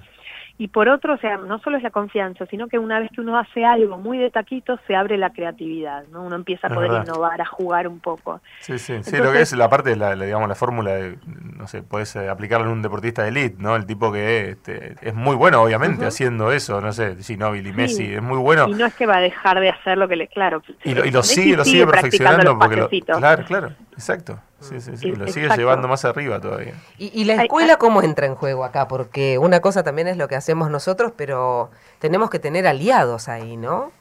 Y 0.55 0.67
por 0.67 0.87
otro, 0.87 1.15
o 1.15 1.17
sea, 1.17 1.37
no 1.37 1.57
solo 1.59 1.77
es 1.77 1.83
la 1.83 1.89
confianza, 1.89 2.45
sino 2.45 2.67
que 2.67 2.77
una 2.77 2.99
vez 2.99 3.09
que 3.11 3.21
uno 3.21 3.39
hace 3.39 3.65
algo 3.65 3.97
muy 3.97 4.19
de 4.19 4.29
taquito, 4.29 4.79
se 4.85 4.95
abre 4.95 5.17
la 5.17 5.31
creatividad, 5.31 6.03
¿no? 6.11 6.21
Uno 6.21 6.35
empieza 6.35 6.67
a 6.67 6.69
poder 6.69 6.91
innovar, 6.91 7.41
a 7.41 7.45
jugar 7.45 7.87
un 7.87 7.99
poco. 7.99 8.39
Sí, 8.59 8.77
sí, 8.77 9.01
sí, 9.01 9.17
lo 9.17 9.31
que 9.31 9.41
es 9.41 9.53
la 9.53 9.67
parte 9.67 9.89
de 9.91 9.95
la, 9.95 10.15
digamos, 10.15 10.47
la 10.47 10.53
fórmula 10.53 10.91
de, 10.93 11.17
no 11.25 11.67
sé, 11.67 11.81
puedes 11.81 12.15
eh, 12.17 12.29
aplicarlo 12.29 12.67
en 12.67 12.73
un 12.73 12.81
deportista 12.83 13.23
de 13.23 13.29
elite, 13.29 13.55
¿no? 13.57 13.75
El 13.75 13.87
tipo 13.87 14.11
que 14.11 14.51
este, 14.51 14.95
es 15.01 15.15
muy 15.15 15.35
bueno, 15.35 15.63
obviamente, 15.63 16.05
haciendo 16.05 16.51
eso, 16.51 16.79
no 16.81 16.91
sé, 16.93 17.15
Ginóbili, 17.15 17.69
y 17.69 17.73
Messi, 17.73 18.13
es 18.13 18.21
muy 18.21 18.37
bueno. 18.37 18.67
Y 18.69 18.75
no 18.75 18.85
es 18.85 18.93
que 18.93 19.07
va 19.07 19.17
a 19.17 19.21
dejar 19.21 19.59
de 19.59 19.69
hacer 19.69 19.97
lo 19.97 20.07
que 20.07 20.17
le, 20.17 20.27
claro. 20.27 20.61
Y 20.83 20.93
lo, 20.93 21.03
y 21.03 21.09
lo 21.09 21.23
sigue, 21.23 21.57
lo 21.57 21.65
sigue 21.65 21.87
perfeccionando 21.87 22.59
porque 22.59 22.75
lo, 22.75 22.89
claro, 23.17 23.43
claro, 23.45 23.71
exacto. 23.93 24.39
Sí, 24.59 24.79
sí, 24.79 24.95
sí, 24.95 25.11
lo 25.11 25.27
sigue 25.27 25.49
llevando 25.55 25.87
más 25.87 26.05
arriba 26.05 26.39
todavía. 26.39 26.73
¿Y, 26.97 27.25
la 27.25 27.43
escuela 27.43 27.77
cómo 27.77 28.01
entra 28.01 28.27
en 28.27 28.35
juego 28.35 28.63
acá? 28.63 28.87
Porque 28.87 29.37
una 29.37 29.59
cosa 29.59 29.83
también 29.83 30.07
es 30.07 30.17
lo 30.17 30.27
que 30.27 30.35
hacemos 30.35 30.69
nosotros, 30.69 31.13
pero 31.17 31.69
tenemos 31.99 32.29
que 32.29 32.39
tener 32.39 32.65
aliados 32.65 33.27
ahí, 33.27 33.57
¿no? 33.57 33.91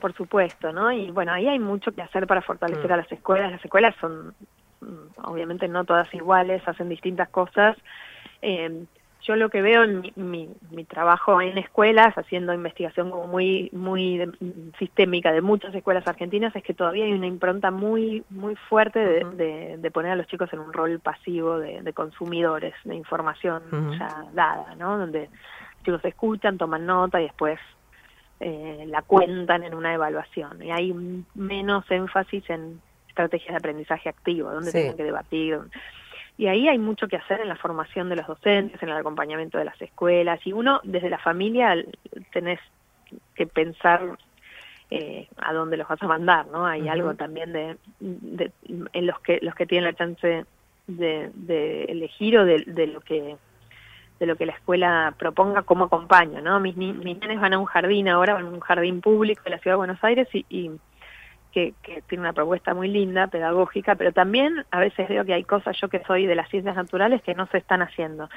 Por 0.00 0.14
supuesto, 0.14 0.72
¿no? 0.72 0.90
Y 0.90 1.10
bueno, 1.10 1.32
ahí 1.32 1.48
hay 1.48 1.58
mucho 1.58 1.92
que 1.92 2.02
hacer 2.02 2.26
para 2.26 2.42
fortalecer 2.42 2.88
mm. 2.88 2.92
a 2.92 2.96
las 2.96 3.12
escuelas. 3.12 3.52
Las 3.52 3.64
escuelas 3.64 3.94
son, 4.00 4.34
mm, 4.80 5.24
obviamente, 5.24 5.68
no 5.68 5.84
todas 5.84 6.12
iguales, 6.14 6.66
hacen 6.66 6.88
distintas 6.88 7.28
cosas. 7.28 7.76
Eh, 8.40 8.86
yo 9.26 9.34
lo 9.34 9.50
que 9.50 9.60
veo 9.60 9.82
en 9.82 10.12
mi, 10.14 10.48
mi, 10.70 10.84
trabajo 10.84 11.40
en 11.40 11.58
escuelas, 11.58 12.16
haciendo 12.16 12.54
investigación 12.54 13.10
como 13.10 13.26
muy 13.26 13.68
muy 13.72 14.30
sistémica 14.78 15.32
de 15.32 15.40
muchas 15.40 15.74
escuelas 15.74 16.06
argentinas, 16.06 16.54
es 16.54 16.62
que 16.62 16.74
todavía 16.74 17.04
hay 17.04 17.12
una 17.12 17.26
impronta 17.26 17.70
muy 17.70 18.24
muy 18.30 18.54
fuerte 18.54 19.00
de, 19.00 19.76
de, 19.78 19.90
poner 19.90 20.12
a 20.12 20.16
los 20.16 20.26
chicos 20.28 20.52
en 20.52 20.60
un 20.60 20.72
rol 20.72 21.00
pasivo 21.00 21.58
de, 21.58 21.92
consumidores 21.92 22.74
de 22.84 22.94
información 22.94 23.62
ya 23.98 24.26
dada, 24.32 24.74
¿no? 24.76 24.98
Donde 24.98 25.28
los 25.28 25.84
chicos 25.84 26.04
escuchan, 26.04 26.58
toman 26.58 26.86
nota 26.86 27.20
y 27.20 27.24
después 27.24 27.58
eh, 28.38 28.84
la 28.86 29.02
cuentan 29.02 29.64
en 29.64 29.74
una 29.74 29.94
evaluación. 29.94 30.62
Y 30.62 30.70
hay 30.70 30.92
menos 31.34 31.90
énfasis 31.90 32.48
en 32.50 32.80
estrategias 33.08 33.52
de 33.52 33.56
aprendizaje 33.56 34.08
activo, 34.08 34.52
donde 34.52 34.70
tienen 34.70 34.96
que 34.96 35.04
debatir 35.04 35.58
y 36.38 36.48
ahí 36.48 36.68
hay 36.68 36.78
mucho 36.78 37.08
que 37.08 37.16
hacer 37.16 37.40
en 37.40 37.48
la 37.48 37.56
formación 37.56 38.08
de 38.08 38.16
los 38.16 38.26
docentes, 38.26 38.82
en 38.82 38.90
el 38.90 38.96
acompañamiento 38.96 39.56
de 39.58 39.64
las 39.64 39.80
escuelas. 39.80 40.38
Y 40.46 40.52
uno, 40.52 40.80
desde 40.84 41.08
la 41.08 41.18
familia, 41.18 41.74
tenés 42.32 42.60
que 43.34 43.46
pensar 43.46 44.18
eh, 44.90 45.28
a 45.38 45.52
dónde 45.54 45.78
los 45.78 45.88
vas 45.88 46.02
a 46.02 46.06
mandar, 46.06 46.46
¿no? 46.48 46.66
Hay 46.66 46.88
algo 46.88 47.14
también 47.14 47.52
de, 47.52 47.76
en 48.00 49.06
los 49.06 49.18
que 49.20 49.38
los 49.40 49.54
que 49.54 49.66
tienen 49.66 49.84
la 49.84 49.96
chance 49.96 50.44
de, 50.86 51.30
de 51.34 51.84
elegir 51.84 52.38
o 52.38 52.44
de, 52.44 52.64
de, 52.66 52.86
lo 52.86 53.00
que 53.00 53.36
de 54.20 54.26
lo 54.26 54.36
que 54.36 54.46
la 54.46 54.52
escuela 54.52 55.14
proponga 55.18 55.62
como 55.62 55.86
acompaño, 55.86 56.42
¿no? 56.42 56.60
Mis, 56.60 56.76
mis 56.76 56.96
nenes 56.96 57.40
van 57.40 57.54
a 57.54 57.58
un 57.58 57.64
jardín 57.64 58.08
ahora, 58.08 58.34
van 58.34 58.46
a 58.46 58.50
un 58.50 58.60
jardín 58.60 59.00
público 59.00 59.42
de 59.44 59.50
la 59.50 59.58
ciudad 59.58 59.74
de 59.74 59.78
Buenos 59.78 60.04
Aires 60.04 60.28
y, 60.34 60.44
y 60.50 60.70
que, 61.56 62.02
tiene 62.06 62.20
una 62.20 62.34
propuesta 62.34 62.74
muy 62.74 62.88
linda, 62.88 63.28
pedagógica, 63.28 63.94
pero 63.94 64.12
también 64.12 64.66
a 64.70 64.78
veces 64.78 65.08
veo 65.08 65.24
que 65.24 65.32
hay 65.32 65.44
cosas, 65.44 65.74
yo 65.80 65.88
que 65.88 66.02
soy 66.04 66.26
de 66.26 66.34
las 66.34 66.50
ciencias 66.50 66.76
naturales, 66.76 67.22
que 67.22 67.34
no 67.34 67.46
se 67.46 67.56
están 67.56 67.80
haciendo. 67.80 68.28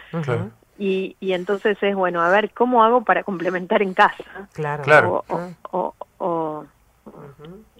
y, 0.78 1.18
y 1.20 1.34
entonces 1.34 1.78
es, 1.82 1.96
bueno, 1.96 2.22
a 2.22 2.30
ver, 2.30 2.52
¿cómo 2.52 2.82
hago 2.82 3.04
para 3.04 3.24
complementar 3.24 3.82
en 3.82 3.94
casa? 3.94 4.48
Claro. 4.54 4.84
claro. 4.84 5.24
O, 5.28 5.94
o, 6.18 6.66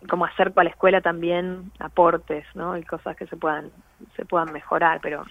como 0.10 0.26
hacer 0.26 0.52
para 0.52 0.66
la 0.66 0.72
escuela 0.72 1.00
también 1.00 1.72
aportes, 1.80 2.46
¿no? 2.54 2.76
Y 2.76 2.84
cosas 2.84 3.16
que 3.16 3.26
se 3.28 3.38
puedan, 3.38 3.72
se 4.18 4.26
puedan 4.26 4.52
mejorar, 4.52 5.00
pero... 5.02 5.24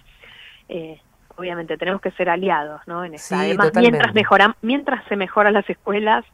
Eh, 0.70 1.00
obviamente 1.36 1.78
tenemos 1.78 2.00
que 2.00 2.10
ser 2.10 2.28
aliados, 2.28 2.80
¿no? 2.86 3.04
En 3.04 3.14
esta. 3.14 3.40
Además, 3.40 3.70
mientras 3.76 4.12
mejoran, 4.12 4.56
mientras 4.60 5.04
se 5.04 5.14
mejoran 5.14 5.54
las 5.54 5.70
escuelas, 5.70 6.24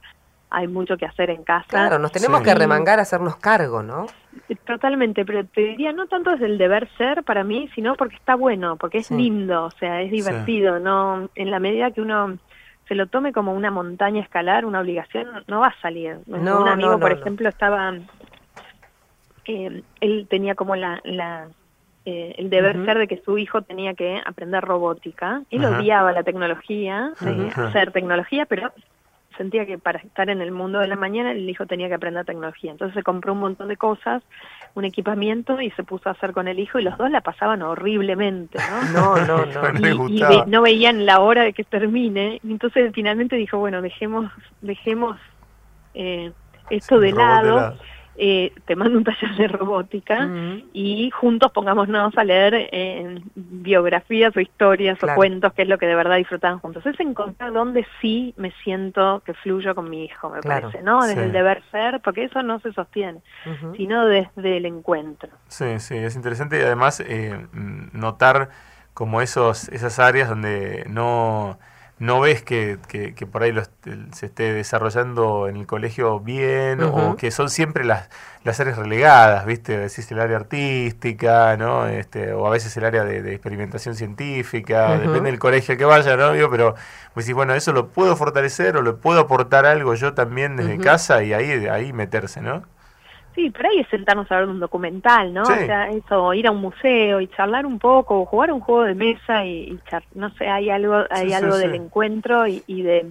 hay 0.50 0.68
mucho 0.68 0.96
que 0.96 1.06
hacer 1.06 1.30
en 1.30 1.42
casa. 1.42 1.66
Claro, 1.68 1.98
nos 1.98 2.12
tenemos 2.12 2.42
que 2.42 2.54
remangar 2.54 2.98
a 2.98 3.02
hacernos 3.02 3.36
cargo, 3.36 3.82
¿no? 3.82 4.06
Totalmente, 4.66 5.24
pero 5.24 5.44
te 5.44 5.60
diría 5.62 5.92
no 5.92 6.06
tanto 6.06 6.30
desde 6.30 6.46
el 6.46 6.58
deber 6.58 6.88
ser 6.96 7.24
para 7.24 7.44
mí, 7.44 7.68
sino 7.74 7.94
porque 7.94 8.16
está 8.16 8.34
bueno, 8.34 8.76
porque 8.76 8.98
es 8.98 9.10
lindo, 9.10 9.64
o 9.64 9.70
sea, 9.72 10.02
es 10.02 10.10
divertido, 10.10 10.78
no 10.78 11.28
en 11.34 11.50
la 11.50 11.58
medida 11.58 11.90
que 11.90 12.00
uno 12.00 12.38
se 12.88 12.94
lo 12.94 13.06
tome 13.06 13.32
como 13.32 13.54
una 13.54 13.70
montaña 13.70 14.20
escalar, 14.20 14.64
una 14.64 14.80
obligación, 14.80 15.26
no 15.46 15.60
va 15.60 15.68
a 15.68 15.80
salir. 15.80 16.18
No, 16.26 16.62
un 16.62 16.68
amigo, 16.68 16.98
por 16.98 17.12
ejemplo, 17.12 17.48
estaba 17.48 17.94
eh, 19.46 19.82
él 20.00 20.26
tenía 20.28 20.54
como 20.54 20.76
la, 20.76 21.00
la 21.04 21.48
eh, 22.06 22.34
el 22.38 22.50
deber 22.50 22.84
ser 22.84 22.98
de 22.98 23.08
que 23.08 23.22
su 23.24 23.38
hijo 23.38 23.62
tenía 23.62 23.94
que 23.94 24.20
aprender 24.24 24.62
robótica. 24.62 25.42
Él 25.50 25.64
odiaba 25.64 26.12
la 26.12 26.22
tecnología, 26.22 27.12
hacer 27.56 27.92
tecnología, 27.92 28.46
pero 28.46 28.72
sentía 29.36 29.66
que 29.66 29.78
para 29.78 29.98
estar 29.98 30.30
en 30.30 30.40
el 30.40 30.50
mundo 30.52 30.78
de 30.78 30.88
la 30.88 30.96
mañana 30.96 31.32
el 31.32 31.48
hijo 31.48 31.66
tenía 31.66 31.88
que 31.88 31.94
aprender 31.94 32.24
tecnología. 32.24 32.70
Entonces 32.70 32.94
se 32.94 33.02
compró 33.02 33.32
un 33.32 33.40
montón 33.40 33.68
de 33.68 33.76
cosas, 33.76 34.22
un 34.74 34.84
equipamiento 34.84 35.60
y 35.60 35.70
se 35.72 35.82
puso 35.82 36.08
a 36.08 36.12
hacer 36.12 36.32
con 36.32 36.48
el 36.48 36.58
hijo 36.58 36.78
y 36.78 36.82
los 36.82 36.96
dos 36.98 37.10
la 37.10 37.20
pasaban 37.20 37.62
horriblemente, 37.62 38.58
¿no? 38.92 39.16
No, 39.16 39.26
no, 39.26 39.46
no. 39.46 40.08
y, 40.08 40.22
no 40.46 40.62
veían 40.62 41.06
la 41.06 41.20
hora 41.20 41.42
de 41.42 41.52
que 41.52 41.64
termine. 41.64 42.40
Y 42.42 42.52
entonces 42.52 42.92
finalmente 42.94 43.36
dijo, 43.36 43.58
bueno, 43.58 43.82
dejemos, 43.82 44.30
dejemos 44.60 45.18
eh, 45.94 46.32
esto 46.70 46.98
de 46.98 47.12
lado 47.12 47.76
eh, 48.16 48.52
te 48.66 48.76
mando 48.76 48.98
un 48.98 49.04
taller 49.04 49.34
de 49.36 49.48
robótica 49.48 50.28
y 50.72 51.10
juntos 51.10 51.50
pongámonos 51.52 52.16
a 52.16 52.24
leer 52.24 52.68
eh, 52.72 53.20
biografías 53.34 54.36
o 54.36 54.40
historias 54.40 55.02
o 55.02 55.14
cuentos, 55.14 55.52
que 55.52 55.62
es 55.62 55.68
lo 55.68 55.78
que 55.78 55.86
de 55.86 55.94
verdad 55.94 56.16
disfrutaban 56.16 56.58
juntos. 56.60 56.84
Es 56.86 56.98
encontrar 57.00 57.52
dónde 57.52 57.86
sí 58.00 58.34
me 58.36 58.52
siento 58.62 59.22
que 59.24 59.34
fluyo 59.34 59.74
con 59.74 59.90
mi 59.90 60.04
hijo, 60.04 60.30
me 60.30 60.40
parece, 60.40 60.82
¿no? 60.82 61.04
Desde 61.04 61.24
el 61.24 61.32
deber 61.32 61.62
ser, 61.70 62.00
porque 62.00 62.24
eso 62.24 62.42
no 62.42 62.60
se 62.60 62.72
sostiene, 62.72 63.20
sino 63.76 64.06
desde 64.06 64.56
el 64.56 64.66
encuentro. 64.66 65.30
Sí, 65.48 65.78
sí, 65.80 65.96
es 65.96 66.14
interesante 66.16 66.58
y 66.58 66.62
además 66.62 67.00
eh, 67.00 67.46
notar 67.92 68.50
como 68.92 69.20
esos, 69.20 69.68
esas 69.70 69.98
áreas 69.98 70.28
donde 70.28 70.84
no 70.88 71.58
no 71.98 72.20
ves 72.20 72.42
que, 72.42 72.78
que, 72.88 73.26
por 73.26 73.44
ahí 73.44 73.54
se 74.12 74.26
esté 74.26 74.52
desarrollando 74.52 75.46
en 75.48 75.56
el 75.56 75.66
colegio 75.66 76.18
bien 76.18 76.82
o 76.82 77.16
que 77.16 77.30
son 77.30 77.48
siempre 77.48 77.84
las, 77.84 78.08
las 78.42 78.58
áreas 78.58 78.76
relegadas, 78.78 79.46
¿viste? 79.46 79.78
Decís 79.78 80.10
el 80.10 80.18
área 80.18 80.36
artística, 80.36 81.56
¿no? 81.56 81.86
Este, 81.86 82.32
o 82.32 82.46
a 82.46 82.50
veces 82.50 82.76
el 82.76 82.84
área 82.84 83.04
de, 83.04 83.34
experimentación 83.34 83.94
científica, 83.94 84.98
depende 84.98 85.30
del 85.30 85.38
colegio 85.38 85.72
al 85.72 85.78
que 85.78 85.84
vaya, 85.84 86.16
¿no? 86.16 86.32
pero 86.50 86.74
pues 87.14 87.26
decís, 87.26 87.36
bueno, 87.36 87.54
eso 87.54 87.72
lo 87.72 87.88
puedo 87.88 88.16
fortalecer 88.16 88.76
o 88.76 88.82
lo 88.82 88.98
puedo 88.98 89.20
aportar 89.20 89.64
algo 89.64 89.94
yo 89.94 90.14
también 90.14 90.56
desde 90.56 90.78
casa 90.78 91.22
y 91.22 91.32
ahí, 91.32 91.66
ahí 91.68 91.92
meterse, 91.92 92.40
¿no? 92.40 92.64
Sí, 93.34 93.50
pero 93.50 93.68
ahí 93.68 93.80
es 93.80 93.88
sentarnos 93.88 94.30
a 94.30 94.36
ver 94.36 94.48
un 94.48 94.60
documental, 94.60 95.34
¿no? 95.34 95.42
O 95.42 95.46
sea, 95.46 95.88
eso, 95.90 96.32
ir 96.34 96.46
a 96.46 96.52
un 96.52 96.60
museo 96.60 97.20
y 97.20 97.26
charlar 97.28 97.66
un 97.66 97.80
poco, 97.80 98.20
o 98.20 98.26
jugar 98.26 98.52
un 98.52 98.60
juego 98.60 98.84
de 98.84 98.94
mesa 98.94 99.44
y, 99.44 99.76
no 100.14 100.30
sé, 100.34 100.48
hay 100.48 100.70
algo, 100.70 101.04
hay 101.10 101.32
algo 101.32 101.56
del 101.56 101.74
encuentro 101.74 102.46
y, 102.46 102.62
de 102.82 103.10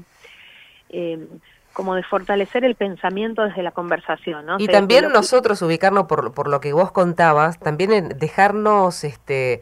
eh, 0.90 1.28
como 1.74 1.96
de 1.96 2.04
fortalecer 2.04 2.64
el 2.64 2.76
pensamiento 2.76 3.44
desde 3.44 3.64
la 3.64 3.72
conversación, 3.72 4.46
¿no? 4.46 4.58
Y 4.60 4.68
también 4.68 5.12
nosotros 5.12 5.62
ubicarnos 5.62 6.06
por, 6.06 6.34
por 6.34 6.48
lo 6.48 6.62
que 6.62 6.72
vos 6.72 6.92
contabas, 6.92 7.60
también 7.60 7.92
en 7.92 8.10
dejarnos, 8.10 9.04
este 9.04 9.62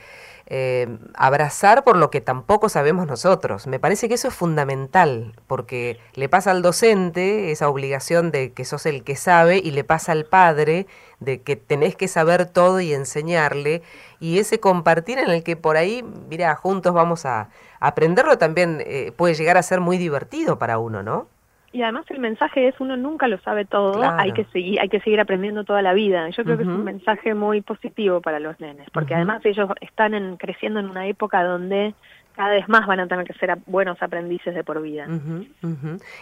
eh, 0.54 0.98
abrazar 1.14 1.86
por 1.86 1.96
lo 1.96 2.12
que 2.12 2.20
tampoco 2.20 2.68
sabemos 2.68 3.08
nosotros. 3.08 3.68
Me 3.68 3.80
parece 3.80 4.10
que 4.10 4.16
eso 4.16 4.28
es 4.28 4.34
fundamental, 4.34 5.34
porque 5.48 5.98
le 6.14 6.28
pasa 6.28 6.52
al 6.52 6.62
docente 6.62 7.52
esa 7.52 7.70
obligación 7.70 8.32
de 8.32 8.52
que 8.52 8.66
sos 8.66 8.86
el 8.86 9.06
que 9.06 9.16
sabe 9.16 9.62
y 9.64 9.72
le 9.72 9.86
pasa 9.86 10.12
al 10.12 10.26
padre 10.26 10.88
de 11.22 11.42
que 11.42 11.56
tenés 11.56 11.96
que 11.96 12.10
saber 12.10 12.48
todo 12.48 12.82
y 12.82 12.94
enseñarle, 12.94 13.82
y 14.20 14.40
ese 14.40 14.60
compartir 14.60 15.20
en 15.20 15.30
el 15.30 15.42
que 15.42 15.56
por 15.56 15.78
ahí, 15.78 16.04
mira, 16.30 16.54
juntos 16.58 16.94
vamos 16.94 17.26
a 17.26 17.48
aprenderlo 17.80 18.38
también 18.38 18.84
eh, 18.86 19.14
puede 19.16 19.36
llegar 19.36 19.56
a 19.56 19.64
ser 19.64 19.80
muy 19.80 19.98
divertido 19.98 20.60
para 20.60 20.80
uno, 20.80 21.02
¿no? 21.02 21.28
Y 21.74 21.84
además 21.84 22.06
el 22.10 22.20
mensaje 22.20 22.68
es 22.68 22.76
uno 22.80 22.98
nunca 22.98 23.28
lo 23.28 23.40
sabe 23.40 23.64
todo, 23.66 24.02
hay 24.04 24.34
que 24.34 24.44
seguir, 24.46 24.80
hay 24.82 24.90
que 24.90 25.00
seguir 25.00 25.22
aprendiendo 25.22 25.64
toda 25.64 25.82
la 25.82 25.94
vida. 25.94 26.30
Yo 26.30 26.44
creo 26.44 26.58
que 26.58 26.64
es 26.64 26.70
un 26.70 26.84
mensaje 26.84 27.34
muy 27.34 27.62
positivo 27.62 28.20
para 28.20 28.40
los 28.40 28.60
nenes, 28.60 28.90
porque 28.92 29.16
además 29.16 29.46
ellos 29.46 29.70
están 29.80 30.14
en, 30.14 30.36
creciendo 30.36 30.82
en 30.82 30.90
una 30.90 31.08
época 31.08 31.44
donde 31.44 31.94
cada 32.36 32.52
vez 32.52 32.68
más 32.68 32.88
van 32.88 33.00
a 33.00 33.08
tener 33.08 33.26
que 33.26 33.34
ser 33.34 33.58
buenos 33.68 34.02
aprendices 34.02 34.54
de 34.54 34.64
por 34.64 34.82
vida. 34.82 35.08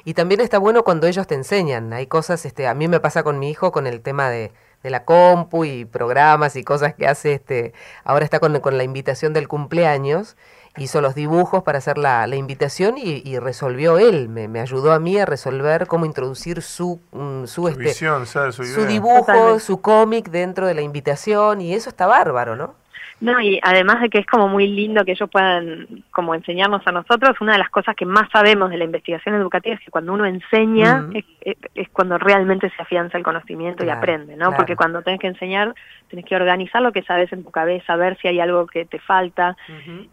Y 0.06 0.14
también 0.14 0.42
está 0.42 0.60
bueno 0.60 0.84
cuando 0.84 1.08
ellos 1.08 1.26
te 1.26 1.36
enseñan. 1.36 1.94
Hay 1.94 2.06
cosas, 2.06 2.46
este, 2.46 2.68
a 2.68 2.74
mí 2.74 2.88
me 2.88 3.00
pasa 3.00 3.24
con 3.24 3.40
mi 3.40 3.50
hijo 3.50 3.72
con 3.72 3.88
el 3.88 4.02
tema 4.02 4.30
de, 4.30 4.52
de 4.84 4.90
la 4.90 5.04
compu 5.06 5.66
y 5.66 5.86
programas 5.86 6.56
y 6.56 6.64
cosas 6.64 6.94
que 6.94 7.08
hace, 7.08 7.34
este, 7.34 7.74
ahora 8.04 8.24
está 8.24 8.40
con, 8.40 8.60
con 8.60 8.78
la 8.78 8.84
invitación 8.84 9.34
del 9.34 9.48
cumpleaños 9.48 10.38
hizo 10.78 11.02
los 11.02 11.16
dibujos 11.16 11.64
para 11.64 11.80
hacer 11.80 11.98
la, 11.98 12.28
la 12.28 12.36
invitación 12.36 12.96
y, 12.98 13.40
resolvió 13.40 13.98
él, 13.98 14.30
me, 14.30 14.48
me, 14.48 14.60
ayudó 14.60 14.92
a 14.92 15.00
mí 15.00 15.18
a 15.18 15.26
resolver 15.26 15.88
cómo 15.88 16.06
introducir 16.06 16.62
su, 16.62 17.00
mm, 17.12 17.46
su, 17.46 17.68
este, 17.68 17.94
su, 17.94 18.86
dibujo, 18.86 19.60
su 19.60 19.82
cómic 19.82 20.30
dentro 20.30 20.68
de 20.68 20.74
la 20.74 20.82
invitación 20.82 21.62
y 21.62 21.74
eso 21.74 21.90
está 21.90 22.06
bárbaro, 22.06 22.56
¿no? 22.56 22.76
No, 23.22 23.40
y 23.42 23.60
además 23.62 24.00
de 24.02 24.10
que 24.10 24.20
es 24.20 24.26
como 24.26 24.48
muy 24.48 24.68
lindo 24.68 25.04
que 25.04 25.12
ellos 25.12 25.30
puedan 25.30 26.04
como 26.12 26.34
enseñarnos 26.34 26.86
a 26.88 26.92
nosotros, 26.92 27.36
una 27.42 27.54
de 27.54 27.60
las 27.60 27.70
cosas 27.70 27.96
que 27.96 28.06
más 28.06 28.30
sabemos 28.32 28.70
de 28.70 28.78
la 28.78 28.86
investigación 28.86 29.36
educativa 29.36 29.76
es 29.76 29.82
que 29.82 29.92
cuando 29.92 30.14
uno 30.14 30.26
enseña 30.26 31.10
es, 31.44 31.90
cuando 31.90 32.18
realmente 32.18 32.70
se 32.70 32.82
afianza 32.82 33.18
el 33.18 33.24
conocimiento 33.24 33.84
y 33.84 33.90
aprende, 33.90 34.38
¿no? 34.38 34.54
Porque 34.56 34.78
cuando 34.78 35.02
tenés 35.02 35.20
que 35.20 35.28
enseñar, 35.28 35.76
tenés 36.10 36.26
que 36.26 36.36
organizar 36.36 36.82
lo 36.82 36.94
que 36.94 37.04
sabes 37.04 37.32
en 37.34 37.44
tu 37.44 37.52
cabeza, 37.52 37.98
ver 37.98 38.18
si 38.22 38.30
hay 38.30 38.40
algo 38.40 38.68
que 38.68 38.86
te 38.86 39.00
falta, 39.00 39.58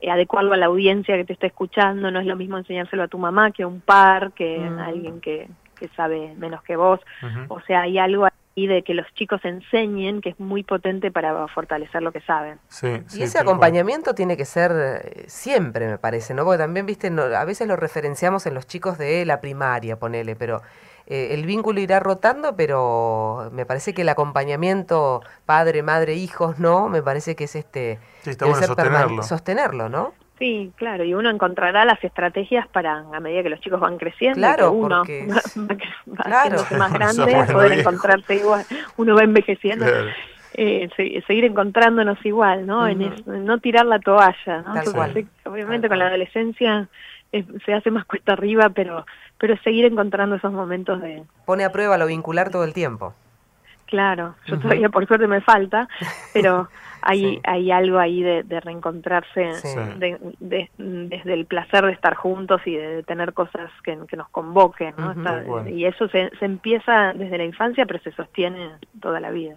eh, 0.01 0.11
adecuarlo 0.11 0.55
a 0.55 0.57
la 0.57 0.67
audiencia 0.67 1.17
que 1.17 1.25
te 1.25 1.33
está 1.33 1.47
escuchando, 1.47 2.11
no 2.11 2.19
es 2.19 2.27
lo 2.27 2.35
mismo 2.35 2.59
enseñárselo 2.59 3.05
a 3.05 3.09
tu 3.09 3.19
mamá 3.19 3.53
que 3.53 3.63
a 3.63 3.69
un 3.69 3.81
par, 3.81 4.33
que 4.33 4.59
a 4.59 4.87
alguien 4.87 5.21
que, 5.21 5.49
que 5.79 5.89
sabe 5.89 6.35
menos 6.39 6.63
que 6.63 6.75
vos, 6.75 7.01
o 7.49 7.61
sea, 7.61 7.83
hay 7.83 7.99
algo 7.99 8.27
y 8.59 8.69
de 8.69 8.83
que 8.83 8.95
los 8.95 9.07
chicos 9.13 9.45
enseñen, 9.45 10.23
que 10.23 10.31
es 10.31 10.41
muy 10.41 10.63
potente 10.63 11.11
para 11.11 11.47
fortalecer 11.49 12.03
lo 12.03 12.11
que 12.11 12.23
saben. 12.23 12.59
y 13.15 13.23
ese 13.23 13.39
acompañamiento 13.39 14.15
tiene 14.15 14.39
que 14.39 14.47
ser 14.47 14.73
eh, 14.75 15.25
siempre, 15.29 15.87
me 15.87 15.99
parece, 15.99 16.33
¿no? 16.33 16.43
Porque 16.45 16.57
también, 16.57 16.87
viste, 16.87 17.09
a 17.09 17.45
veces 17.45 17.69
lo 17.69 17.77
referenciamos 17.77 18.47
en 18.47 18.55
los 18.55 18.67
chicos 18.67 18.97
de 18.97 19.27
la 19.27 19.43
primaria, 19.43 19.99
ponele, 19.99 20.37
pero 20.37 20.63
eh, 21.07 21.35
el 21.35 21.45
vínculo 21.45 21.81
irá 21.81 22.01
rotando, 22.01 22.57
pero 22.57 23.51
me 23.53 23.67
parece 23.67 23.93
que 23.93 24.03
el 24.03 24.09
acompañamiento 24.09 25.21
padre, 25.45 25.83
madre, 25.83 26.15
hijos, 26.15 26.59
¿no? 26.59 26.89
Me 26.89 27.03
parece 27.03 27.37
que 27.37 27.45
es 27.45 27.57
este... 27.57 27.99
Sí, 28.23 28.31
está 28.31 28.47
bueno 28.47 28.67
sostenerlo. 28.67 29.23
Sostenerlo, 29.23 29.89
¿no? 29.91 30.15
Sí, 30.39 30.71
claro, 30.77 31.05
y 31.05 31.15
uno 31.15 31.31
encontrará 31.31 31.85
las 31.85 32.03
estrategias 32.05 32.69
para, 32.69 33.05
a 33.13 33.21
medida 33.21 33.43
que 33.43 33.49
los 33.49 33.61
chicos 33.61 33.81
van 33.81 33.97
creciendo, 33.97 34.39
claro, 34.39 34.73
uno 34.73 35.03
va, 36.07 36.25
claro. 36.25 36.59
más 36.79 36.93
grande, 36.93 37.53
poder 37.53 37.79
encontrarse 37.79 38.35
igual, 38.35 38.65
uno 38.99 39.15
va 39.15 39.23
envejeciendo. 39.23 39.87
Eh, 40.59 40.89
seguir 41.27 41.45
encontrándonos 41.45 42.25
igual, 42.25 42.67
¿no? 42.67 42.87
en 42.89 43.13
no 43.27 43.59
tirar 43.59 43.85
la 43.85 43.99
toalla, 43.99 44.63
¿no? 44.63 45.51
obviamente 45.51 45.89
con 45.89 45.99
la 45.99 46.07
adolescencia 46.07 46.89
se 47.31 47.75
hace 47.75 47.91
más 47.91 48.07
cuesta 48.07 48.33
arriba, 48.33 48.71
pero 48.71 49.05
pero 49.39 49.57
seguir 49.59 49.85
encontrando 49.85 50.37
esos 50.37 50.53
momentos 50.53 51.01
de... 51.01 51.23
Pone 51.45 51.65
a 51.65 51.73
prueba 51.73 51.99
lo 51.99 52.07
vincular 52.07 52.51
todo 52.51 52.65
el 52.65 52.73
tiempo. 52.73 53.15
Claro, 53.87 54.35
yo 54.47 54.59
todavía 54.59 54.89
por 54.89 55.07
suerte 55.07 55.27
me 55.27 55.41
falta, 55.41 55.89
pero 56.33 56.69
hay, 57.09 57.41
hay 57.45 57.71
algo 57.71 57.99
ahí 57.99 58.21
de, 58.21 58.61
reencontrarse 58.61 59.53
desde 60.39 61.33
el 61.33 61.47
placer 61.47 61.87
de 61.87 61.93
estar 61.93 62.15
juntos 62.15 62.61
y 62.67 62.75
de 62.75 63.05
tener 63.05 63.33
cosas 63.33 63.71
que, 63.85 63.97
nos 63.97 64.29
convoquen. 64.31 64.95
¿no? 64.99 65.69
Y 65.69 65.85
eso 65.87 66.09
se, 66.09 66.31
se, 66.39 66.45
empieza 66.45 67.13
desde 67.13 67.39
la 67.39 67.45
infancia, 67.45 67.87
pero 67.87 68.01
se 68.01 68.11
sostiene 68.13 68.73
toda 69.01 69.21
la 69.21 69.31
vida. 69.31 69.57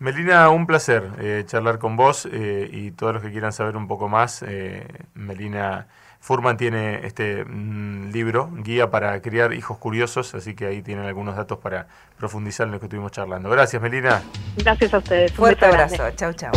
Melina, 0.00 0.50
un 0.50 0.66
placer 0.66 1.04
eh, 1.20 1.44
charlar 1.46 1.78
con 1.78 1.96
vos 1.96 2.26
eh, 2.30 2.68
y 2.72 2.90
todos 2.90 3.14
los 3.14 3.22
que 3.22 3.30
quieran 3.30 3.52
saber 3.52 3.76
un 3.76 3.86
poco 3.86 4.08
más, 4.08 4.42
eh, 4.42 4.86
Melina 5.14 5.86
Furman 6.24 6.56
tiene 6.56 7.06
este 7.06 7.44
mm, 7.44 8.10
libro, 8.10 8.48
Guía 8.62 8.90
para 8.90 9.20
criar 9.20 9.52
hijos 9.52 9.76
curiosos, 9.76 10.34
así 10.34 10.54
que 10.54 10.64
ahí 10.64 10.80
tienen 10.80 11.04
algunos 11.04 11.36
datos 11.36 11.58
para 11.58 11.86
profundizar 12.16 12.66
en 12.66 12.72
lo 12.72 12.80
que 12.80 12.86
estuvimos 12.86 13.12
charlando. 13.12 13.50
Gracias, 13.50 13.82
Melina. 13.82 14.22
Gracias 14.56 14.94
a 14.94 14.98
ustedes. 14.98 15.32
Fuerte 15.32 15.66
abrazo. 15.66 16.02
Chau, 16.16 16.32
chau. 16.32 16.52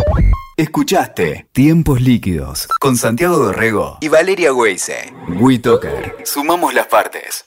Escuchaste 0.55 1.49
Tiempos 1.51 1.99
Líquidos 1.99 2.69
con 2.79 2.95
Santiago 2.95 3.37
Dorrego 3.37 3.97
y 3.99 4.07
Valeria 4.07 4.53
Weise. 4.53 5.13
WeToker. 5.37 6.15
Sumamos 6.23 6.73
las 6.73 6.87
partes. 6.87 7.46